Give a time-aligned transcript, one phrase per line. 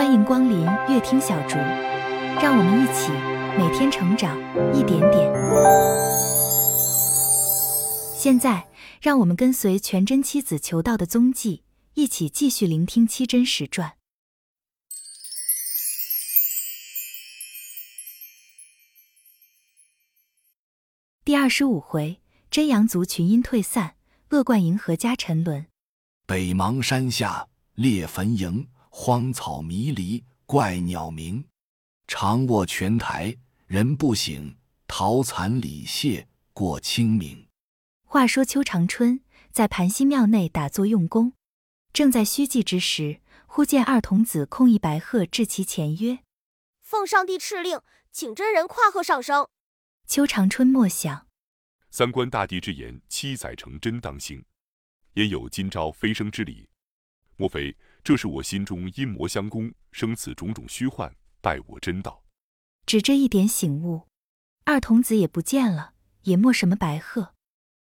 [0.00, 1.56] 欢迎光临乐听小竹，
[2.40, 3.12] 让我们一起
[3.58, 4.34] 每天成长
[4.74, 5.30] 一点点。
[8.16, 8.66] 现在，
[9.02, 13.98] 让我们跟随全真七子求道的踪迹，一起继续聆听七真实传
[21.22, 23.96] 第二十五回：真阳族群阴退散，
[24.30, 25.66] 恶贯银河家沉沦。
[26.26, 31.44] 北邙山下裂坟茔，荒草迷离怪鸟鸣。
[32.06, 33.36] 长卧泉台
[33.66, 37.48] 人不醒，桃残李谢过清明。
[38.02, 39.22] 话说邱长春
[39.52, 41.32] 在盘溪庙内打坐用功，
[41.92, 46.18] 正在虚寂之时，忽见二童子控一白鹤至其前曰
[46.82, 49.48] ：“奉上帝敕令，请真人跨鹤上升。”
[50.06, 51.28] 邱长春默想：
[51.90, 54.44] 三观大帝之言，七载成真当行。
[55.14, 56.68] 焉有今朝飞升之理？
[57.36, 62.24] 莫非这是我心中阴魔相攻，生此种种虚幻，败我真道？
[62.86, 64.08] 只这一点醒悟，
[64.64, 67.34] 二童子也不见了，也没什么白鹤，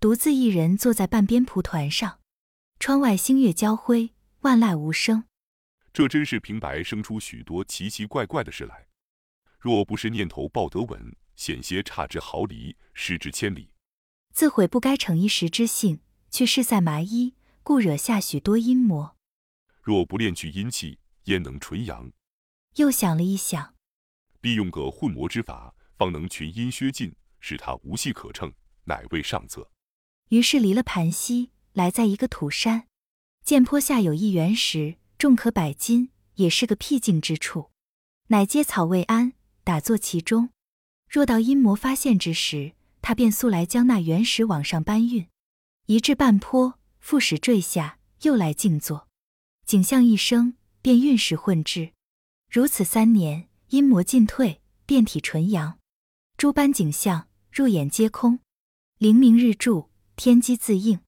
[0.00, 2.20] 独自一人坐在半边蒲团上。
[2.80, 5.24] 窗外星月交辉，万籁无声。
[5.92, 8.86] 这真是平白生出许多奇奇怪怪的事来。
[9.58, 13.70] 若不是念头抱得稳，险些差之毫厘，失之千里。
[14.32, 16.00] 自悔不该逞一时之性。
[16.30, 19.16] 去试赛麻衣，故惹下许多阴魔。
[19.88, 22.12] 若不练去阴气，焉能纯阳？
[22.74, 23.74] 又想了一想，
[24.38, 28.52] 必用个混魔之法，方能群阴削尽，使他无隙可乘，
[28.84, 29.70] 乃为上策。
[30.28, 32.86] 于是离了盘溪，来在一个土山，
[33.42, 37.70] 见坡下有一原石，重可百斤，也是个僻静之处，
[38.26, 39.32] 乃接草未安，
[39.64, 40.50] 打坐其中。
[41.08, 45.26] 若到阴魔发现之时，他便速来将那原石往上搬运。
[45.86, 49.07] 移至半坡，复使坠下，又来静坐。
[49.68, 51.92] 景象一生，便运势混至。
[52.50, 55.78] 如此三年，阴魔尽退，遍体纯阳，
[56.38, 58.38] 诸般景象入眼皆空，
[58.96, 61.00] 灵明日柱，天机自应。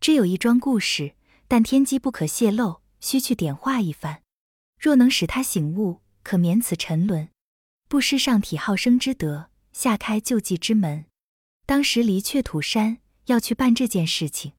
[0.00, 1.16] 只有一桩故事，
[1.48, 4.22] 但天机不可泄露，须去点化一番。
[4.78, 7.30] 若能使他醒悟，可免此沉沦，
[7.88, 11.06] 不失上体好生之德，下开救济之门。
[11.66, 12.98] 当时离却土山。
[13.24, 14.52] 要去办这件事情。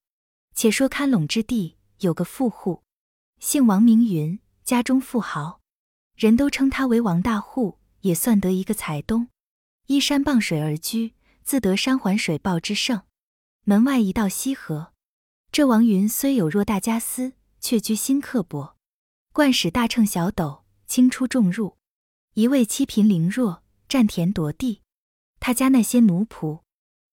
[0.53, 2.83] 且说看陇之地有个富户，
[3.39, 5.61] 姓王名云，家中富豪，
[6.15, 9.27] 人都称他为王大户，也算得一个财东。
[9.85, 13.03] 依山傍水而居，自得山环水抱之盛。
[13.63, 14.93] 门外一道溪河。
[15.51, 18.75] 这王云虽有偌大家私，却居心刻薄，
[19.31, 21.77] 惯使大秤小斗，轻出重入，
[22.33, 24.81] 一味欺贫凌弱，占田夺地。
[25.39, 26.61] 他家那些奴仆，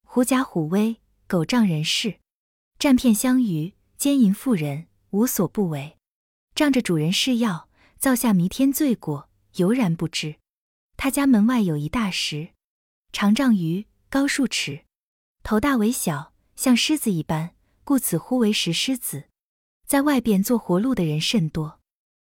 [0.04, 1.00] 狐假虎威。
[1.26, 2.20] 狗仗人势，
[2.78, 5.96] 占骗相鱼，奸淫妇人，无所不为。
[6.54, 10.36] 仗着主人是药，造下弥天罪过，犹然不知。
[10.96, 12.50] 他家门外有一大石，
[13.12, 14.84] 长丈余，高数尺，
[15.42, 19.24] 头大为小，像狮子一般，故此呼为石狮子。
[19.84, 21.80] 在外边做活路的人甚多。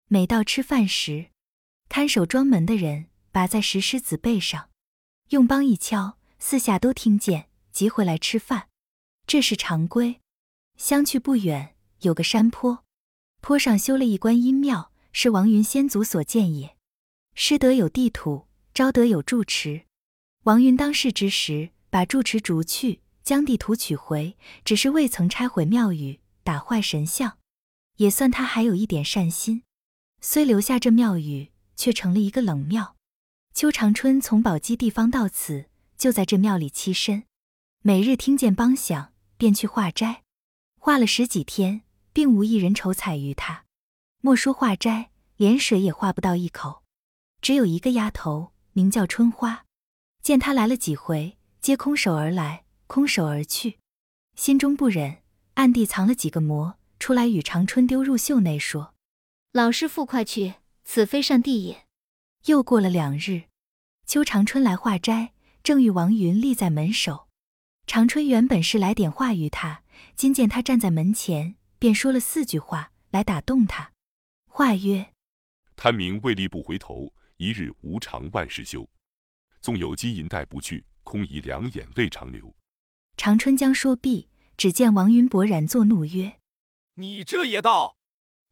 [0.09, 1.31] 每到吃饭时，
[1.89, 4.71] 看守庄门的人拔在石狮子背上，
[5.29, 8.69] 用梆一敲，四下都听见，即回来吃饭。
[9.27, 10.21] 这是常规。
[10.77, 12.85] 相去不远，有个山坡，
[13.47, 16.75] 坡上修了一观音庙，是王云先祖所建也。
[17.37, 19.83] 师德有地土，招德有住持。
[20.43, 27.39] 王云当世之时，把住持逐去，将地土取回，只是未曾拆毁庙宇，打坏神像，
[27.99, 29.63] 也算他还有一点善心。
[30.21, 32.97] 虽留下这庙宇，却成了一个冷庙。
[33.55, 37.23] 邱长春从宝鸡地方到此，就在这庙里栖身，
[37.83, 39.13] 每日听见梆响。
[39.37, 40.25] 便去化斋，
[40.81, 41.83] 化了十几天，
[42.17, 43.67] 并无一人筹彩于他。
[44.23, 46.83] 莫说化斋，连水也化不到一口。
[47.43, 49.67] 只有一个丫头，名叫春花，
[50.23, 53.81] 见他来了几回，皆空手而来，空手而去，
[54.35, 55.19] 心中不忍，
[55.57, 58.95] 暗地藏了几个馍，出来与长春丢入袖内，说
[59.53, 61.85] ：“老师傅快去，此非善地也。”
[62.49, 63.43] 又过了两日，
[64.07, 67.29] 邱长春来化斋，正遇王云立在门首。
[67.87, 69.83] 长春原本是来点化于他，
[70.15, 73.93] 今见他站在门前，便说了四句话来打动他。
[74.47, 75.13] 话曰
[75.77, 78.89] ：“贪名为利不回头，一日无常万事休。
[79.61, 82.55] 纵有金银带不去，空遗两眼泪长流。”
[83.17, 86.39] 长春将说毕，只见王云勃然作怒曰
[86.95, 87.97] ：“你这也道，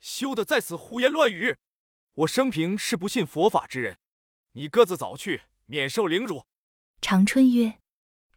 [0.01, 1.57] 休得在此胡言乱语！
[2.15, 3.99] 我生平是不信佛法之人，
[4.53, 6.45] 你各自早去，免受凌辱。”
[7.01, 7.79] 长春曰。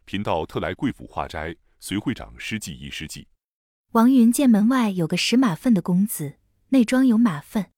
[0.04, 3.28] 贫道特来贵府化斋，随会长施祭一施祭。
[3.92, 6.36] 王云见门外有个拾马粪的公子，
[6.68, 7.72] 内装有马粪，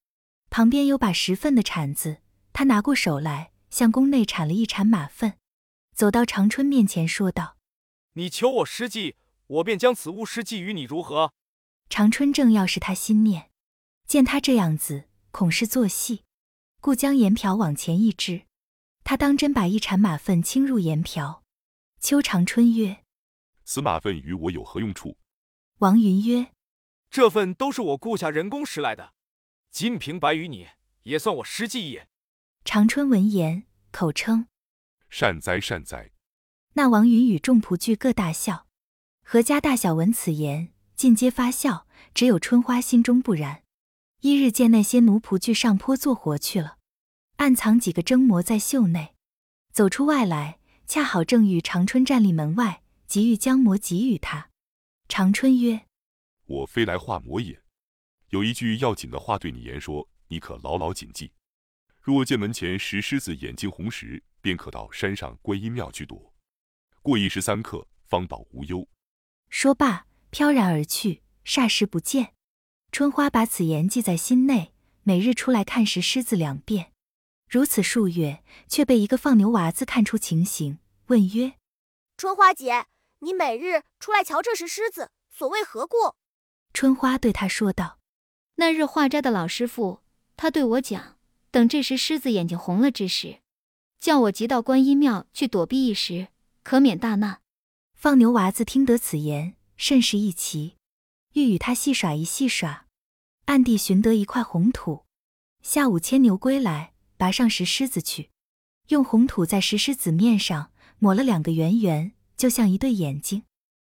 [0.50, 2.18] 旁边有把拾粪的铲子，
[2.52, 5.34] 他拿过手来，向宫内铲了一铲马粪，
[5.94, 7.56] 走到长春面前说道
[8.14, 9.14] ：“你求我施计，
[9.46, 11.32] 我便将此物施计于你，如何？”
[11.88, 13.50] 长春正要是他心念，
[14.04, 16.24] 见他这样子，恐是做戏，
[16.80, 18.46] 故将盐瓢往前一掷，
[19.04, 21.44] 他当真把一铲马粪倾入盐瓢。
[22.00, 23.04] 秋长春曰
[23.62, 25.16] ：“此马粪与我有何用处？”
[25.80, 26.52] 王云曰
[27.10, 29.14] ：“这份都是我雇下人工拾来的。”
[29.72, 30.66] 金平白于你，
[31.04, 32.06] 也算我施计也。
[32.66, 34.46] 长春闻言，口称
[35.08, 36.10] 善哉善哉。
[36.74, 38.66] 那王云与众仆俱各大笑。
[39.24, 43.62] 何家大小闻此言，尽皆发笑，只有春花心中不然。
[44.20, 46.76] 一日见那些奴仆俱上坡做活去了，
[47.36, 49.14] 暗藏几个蒸馍在袖内，
[49.72, 54.49] 走出外来，恰好正遇长春站立门外，急欲将馍给予他。
[55.10, 55.88] 长春曰
[56.46, 57.60] ：“我非来画魔也。”
[58.30, 61.32] 有一句要紧的话对你言说，你可牢牢谨记。
[62.00, 66.32] 若见门前石狮子眼睛红时，便可到山上观音庙去躲，
[67.02, 68.86] 过一时三刻，方保无忧。
[69.48, 72.34] 说罢，飘然而去，霎时不见。
[72.92, 74.72] 春花把此言记在心内，
[75.02, 76.92] 每日出来看石狮子两遍。
[77.48, 81.54] 如此数月，却被一个放牛娃子看出情形，问曰
[82.16, 82.86] ：“春花姐，
[83.20, 85.96] 你每日出来瞧这石狮子，所谓何故？”
[86.74, 87.98] 春花对他说道。
[88.56, 90.02] 那日化斋的老师傅，
[90.36, 91.18] 他对我讲，
[91.50, 93.40] 等这时狮子眼睛红了之时，
[93.98, 96.28] 叫我急到观音庙去躲避一时，
[96.62, 97.40] 可免大难。
[97.94, 100.76] 放牛娃子听得此言，甚是一奇，
[101.32, 102.86] 欲与他戏耍一戏耍，
[103.46, 105.04] 暗地寻得一块红土。
[105.62, 108.30] 下午牵牛归来，拔上石狮子去，
[108.88, 113.42] 用红土在石狮子面上抹了两个圆圆，就像一对眼睛。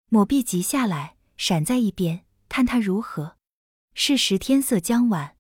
[0.08, 3.36] 抹毕即下来，闪在一边，看他如何。
[3.94, 5.36] 是时天色将晚，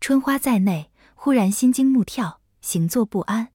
[0.00, 3.52] 春花在内，忽然心惊目跳，行坐不安，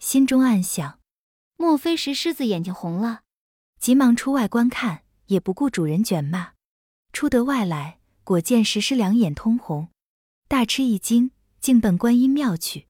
[0.00, 0.98] 心中暗想：
[1.56, 3.20] 莫非石狮子眼睛红了？
[3.78, 6.54] 急忙出外观看，也不顾主人卷骂。
[7.12, 9.90] 出得外来，果见石狮两眼通红，
[10.48, 11.30] 大吃一惊，
[11.60, 12.88] 竟奔观音庙去。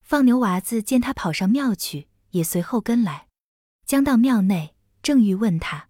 [0.00, 3.26] 放牛娃子见他跑上庙去，也随后跟来。
[3.84, 4.71] 将到庙内，
[5.02, 5.88] 正欲问他，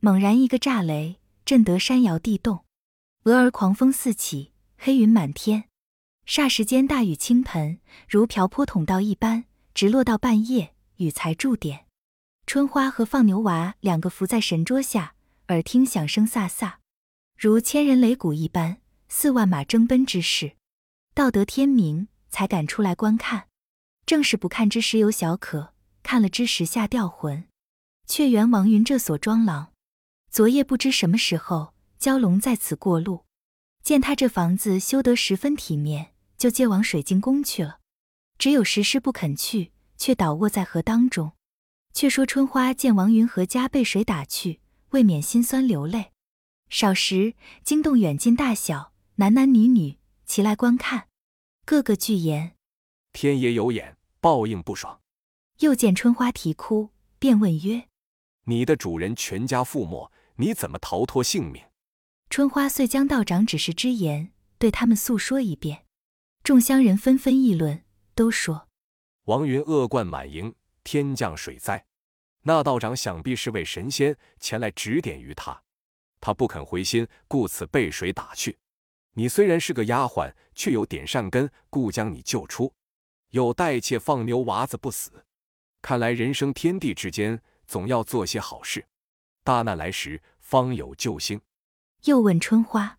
[0.00, 2.64] 猛然一个炸雷，震得山摇地动。
[3.24, 5.68] 俄而狂风四起，黑云满天，
[6.26, 7.78] 霎时间大雨倾盆，
[8.08, 9.44] 如瓢泼桶倒一般，
[9.74, 11.86] 直落到半夜，雨才住点。
[12.46, 15.14] 春花和放牛娃两个伏在神桌下，
[15.48, 16.74] 耳听响声飒飒，
[17.36, 18.78] 如千人擂鼓一般，
[19.08, 20.56] 四万马争奔之势。
[21.14, 23.46] 到得天明，才敢出来观看。
[24.04, 27.44] 正是不看之时有小可，看了之时吓掉魂。
[28.08, 29.72] 却原王云这所庄廊，
[30.30, 31.74] 昨夜不知什么时候。
[32.00, 33.24] 蛟龙在此过路，
[33.82, 37.80] 见他这房子修得十分体面，就借往水晶宫去了。
[38.38, 41.32] 只有石狮不肯去，却倒卧在河当中。
[41.92, 46.12] 却说春花见王云和家被水打去，未免心酸流泪。
[46.70, 47.34] 少时
[47.64, 51.08] 惊动远近大小，男男女女齐来观看，
[51.64, 52.54] 个个俱言：
[53.12, 55.00] 天爷有眼，报应不爽。
[55.58, 57.88] 又见春花啼哭，便问曰
[58.48, 61.62] ：“你的主人全家覆没，你怎么逃脱性命？”
[62.30, 65.84] 春花遂将道长指示之言对他们诉说一遍，
[66.42, 67.84] 众乡人纷纷议论，
[68.14, 68.68] 都说
[69.24, 71.84] 王云恶贯满盈，天降水灾，
[72.42, 75.62] 那道长想必是位神仙前来指点于他，
[76.18, 78.58] 他不肯回心，故此被水打去。
[79.12, 82.72] 你虽然是个丫鬟，却有点善根，故将你救出，
[83.30, 85.26] 又代妾放牛娃子不死。
[85.82, 88.88] 看来人生天地之间，总要做些好事，
[89.44, 91.40] 大难来时方有救星。
[92.04, 92.98] 又问春花：“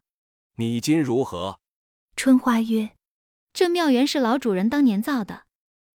[0.55, 1.59] 你今如何？”
[2.15, 2.95] 春花曰
[3.51, 5.47] ：“这庙原是老主人当年造的，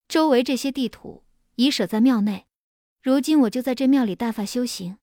[0.09, 2.47] 周围这些地土已舍在庙内。
[3.01, 4.99] 如今我就在这庙里大发修行，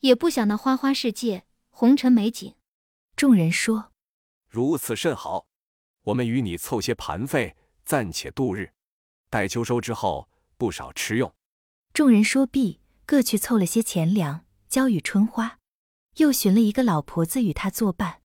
[0.00, 2.54] 也不想那花花世界、红尘美景。”
[3.16, 3.90] 众人说
[4.48, 5.48] ：“如此甚好，
[6.02, 8.72] 我们与你凑些盘费，暂且度日。
[9.28, 11.34] 待秋收之后，不少吃用。”
[11.92, 15.60] 众人说毕，各去凑了些钱粮，交与春花。
[16.18, 18.20] 又寻了一个老婆子与他作伴，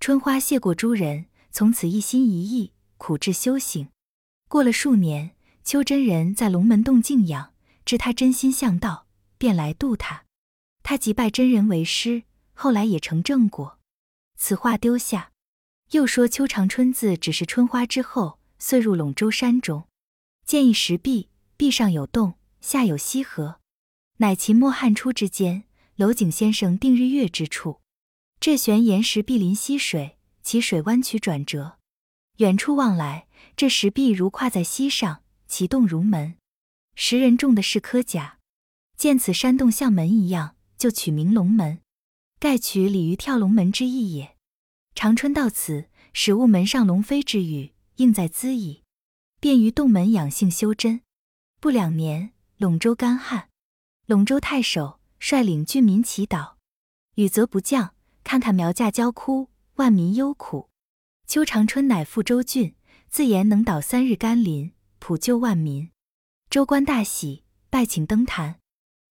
[0.00, 3.88] 春花谢过诸人，从此一心一意苦志修行。
[4.46, 7.54] 过了数年，邱真人在龙门洞静养，
[7.86, 9.06] 知他真心向道，
[9.38, 10.24] 便来度他。
[10.82, 13.78] 他即拜真人为师，后来也成正果。
[14.36, 15.32] 此话丢下，
[15.92, 19.88] 又说邱长春字只是春花之后，遂入陇州山中，
[20.44, 23.57] 见一石壁，壁上有洞，下有溪河，
[24.18, 25.64] 乃秦末汉初之间。
[25.96, 27.80] 娄景先生定日月之处，
[28.38, 31.78] 这悬岩石壁临溪水，其水弯曲转折。
[32.36, 36.36] 远处望来，这石壁如跨在溪上，其洞如门。
[36.94, 38.38] 石人种的是科甲，
[38.96, 41.80] 见此山洞像门一样，就取名龙门。
[42.38, 44.36] 盖取鲤鱼跳龙门之意也。
[44.94, 48.84] 长春到此，始悟门上龙飞之语，应在兹矣。
[49.40, 51.00] 便于洞门养性修真。
[51.58, 53.47] 不两年，陇州干旱，
[54.08, 56.54] 陇州太守率领郡民祈祷，
[57.16, 57.92] 雨则不降。
[58.24, 60.70] 看看苗稼焦枯，万民忧苦。
[61.26, 62.74] 邱长春乃赴州郡，
[63.10, 65.90] 自言能导三日甘霖，普救万民。
[66.48, 68.60] 州官大喜，拜请登坛。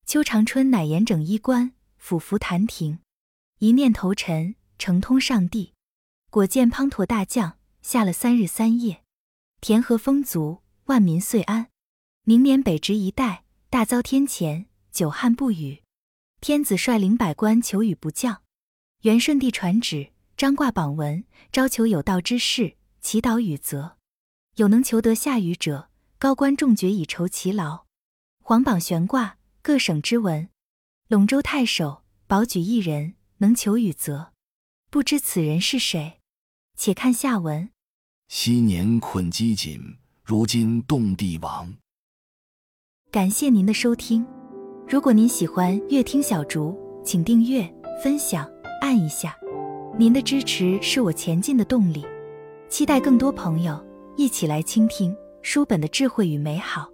[0.08, 2.98] 邱长春乃严整衣冠，俯伏坛庭，
[3.60, 5.74] 一念头沉，诚通上帝。
[6.32, 9.04] 果见滂沱大降，下了三日三夜，
[9.62, 11.70] 田禾丰足，万民遂安。
[12.24, 14.66] 明年北直一带大遭天谴，
[14.98, 15.84] 久旱不雨。
[16.42, 18.42] 天子率领百官求雨不降。
[19.04, 23.98] 元顺帝传旨，张挂榜文，招求有道之士，祈祷雨泽。
[24.56, 27.86] 有能求得下雨者，高官重爵以酬其劳。
[28.42, 30.50] 皇榜悬挂，各省之文。
[31.10, 34.34] 陇州太守保举一人，能求雨泽，
[34.90, 36.22] 不知此人是谁？
[36.76, 37.70] 且看下文。
[38.30, 41.76] 昔年困饥馑，如今动地亡。
[43.12, 44.26] 感谢您的收听，
[44.90, 47.70] 如果您喜欢乐听小竹，请订阅、
[48.02, 48.50] 分享。
[48.80, 49.36] 按一下，
[49.98, 52.06] 您的支持是我前进的动力。
[52.70, 53.78] 期待更多朋友
[54.16, 56.88] 一起来倾听书本的智慧与美好。